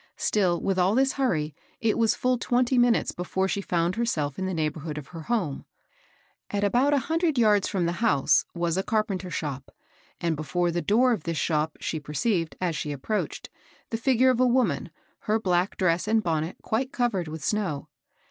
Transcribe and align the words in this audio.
Still, 0.17 0.59
with 0.59 0.79
all 0.79 0.95
this 0.95 1.13
hurry, 1.13 1.53
it 1.79 1.95
was 1.95 2.15
full 2.15 2.39
twenty 2.39 2.75
minutes 2.75 3.11
be 3.11 3.23
fore 3.23 3.47
she 3.47 3.61
found 3.61 3.93
herself 3.93 4.39
in 4.39 4.47
the 4.47 4.53
neighborhood 4.55 4.97
of 4.97 5.09
her 5.09 5.21
home. 5.29 5.63
A 6.49 6.55
LEGAL 6.55 6.59
FRIEND. 6.59 6.63
265 6.63 6.63
At 6.63 6.63
about 6.65 6.93
a 6.95 7.05
hundred 7.05 7.37
yards 7.37 7.67
from 7.67 7.85
the 7.85 8.01
house, 8.03 8.45
was 8.55 8.77
a 8.77 8.83
carpenteivshop, 8.83 9.69
and 10.19 10.35
before 10.35 10.71
the 10.71 10.81
door 10.81 11.11
of 11.11 11.21
this 11.25 11.37
shop 11.37 11.77
she 11.81 11.99
perceived, 11.99 12.55
as 12.59 12.75
she 12.75 12.91
approached, 12.91 13.51
the 13.91 13.97
figure 13.97 14.31
of 14.31 14.39
a 14.39 14.47
woman, 14.47 14.89
her 15.19 15.39
black 15.39 15.77
dress 15.77 16.07
and 16.07 16.23
bonnet 16.23 16.57
quite 16.63 16.91
covered 16.91 17.27
with 17.27 17.43
snow. 17.43 17.87